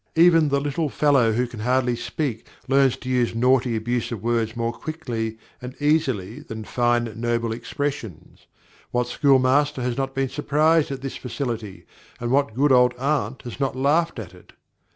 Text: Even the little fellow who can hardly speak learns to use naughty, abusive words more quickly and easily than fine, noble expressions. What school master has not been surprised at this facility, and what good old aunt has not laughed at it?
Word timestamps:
Even 0.15 0.49
the 0.49 0.59
little 0.59 0.89
fellow 0.89 1.31
who 1.31 1.45
can 1.45 1.59
hardly 1.59 1.95
speak 1.95 2.47
learns 2.67 2.97
to 2.97 3.07
use 3.07 3.35
naughty, 3.35 3.75
abusive 3.75 4.23
words 4.23 4.55
more 4.55 4.73
quickly 4.73 5.37
and 5.61 5.79
easily 5.79 6.39
than 6.39 6.63
fine, 6.63 7.13
noble 7.21 7.51
expressions. 7.51 8.47
What 8.89 9.05
school 9.05 9.37
master 9.37 9.83
has 9.83 9.97
not 9.97 10.15
been 10.15 10.29
surprised 10.29 10.89
at 10.89 11.03
this 11.03 11.17
facility, 11.17 11.85
and 12.19 12.31
what 12.31 12.55
good 12.55 12.71
old 12.71 12.95
aunt 12.95 13.43
has 13.43 13.59
not 13.59 13.75
laughed 13.75 14.17
at 14.17 14.33
it? 14.33 14.53